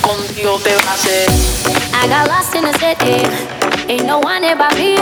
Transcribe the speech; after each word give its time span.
contigo 0.00 0.58
te 0.58 0.74
va 0.74 0.90
a 0.90 0.94
hacer. 0.94 1.26
I 1.94 2.08
got 2.08 2.28
lost 2.28 2.54
in 2.54 2.64
the 2.64 2.72
city, 2.78 3.22
ain't 3.88 4.06
no 4.06 4.18
one 4.18 4.42
here 4.42 4.56
but 4.56 4.74
me. 4.76 4.96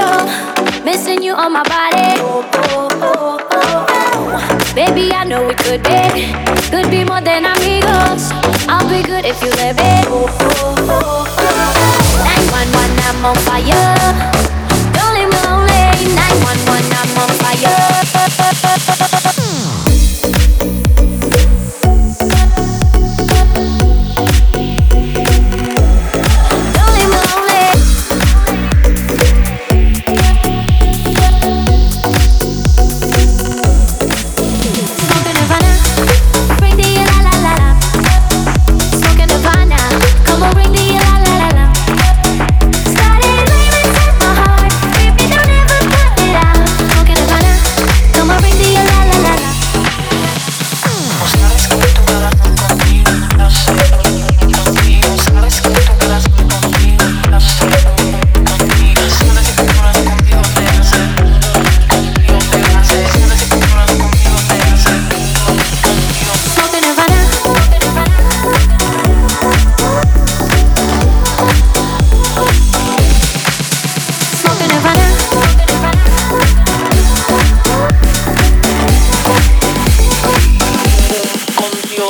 Missing 0.84 1.22
you 1.22 1.34
on 1.34 1.52
my 1.52 1.62
body. 1.62 2.20
Oh, 2.20 2.44
oh, 2.54 2.88
oh, 3.02 3.38
oh 3.52 3.86
oh. 3.92 4.74
Baby, 4.74 5.12
I 5.12 5.24
know 5.24 5.48
it 5.48 5.58
could 5.58 5.82
be, 5.82 6.32
could 6.70 6.90
be 6.90 7.04
more 7.04 7.20
than 7.20 7.44
amigos. 7.44 8.32
I'll 8.68 8.88
be 8.88 9.02
good 9.02 9.24
if 9.24 9.40
you 9.42 9.50
let 9.60 9.76
me. 9.76 9.82
Oh, 10.08 10.26
oh, 10.40 10.74
oh, 10.88 11.40
911, 12.24 12.98
I'm 13.08 13.24
on 13.24 13.36
fire. 13.44 13.99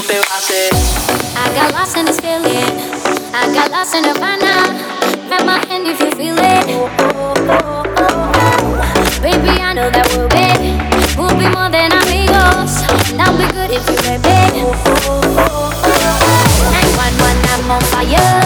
feel 0.03 0.23
I. 0.31 0.71
I 1.37 1.55
got 1.55 1.73
lost 1.73 1.97
in 1.97 2.05
this 2.07 2.21
feeling. 2.21 2.77
I 3.35 3.53
got 3.55 3.71
lost 3.71 3.95
in 3.95 4.05
Havana. 4.05 4.73
Grab 5.29 5.45
my 5.47 5.59
hand 5.67 5.87
if 5.87 6.01
you 6.01 6.11
feel 6.13 6.37
it. 6.39 6.65
Oh, 6.69 6.89
oh, 6.99 7.35
oh, 7.37 7.85
oh. 7.97 9.21
Baby, 9.23 9.51
I 9.61 9.75
know 9.75 9.91
that 9.91 10.07
we'll 10.17 10.29
be, 10.29 10.47
we'll 11.21 11.37
be 11.37 11.49
more 11.53 11.69
than 11.69 11.93
amigos. 11.93 12.73
And 13.13 13.21
I'll 13.21 13.37
be 13.37 13.47
good 13.53 13.71
if 13.71 13.85
you 13.89 13.97
let 14.09 14.21
me. 14.25 14.63
oh, 14.63 14.73
oh, 14.87 15.37
oh, 15.37 16.77
And 16.77 16.91
one, 16.97 17.15
one, 17.21 17.39
I'm 17.53 17.71
on 17.71 17.83
fire. 17.93 18.40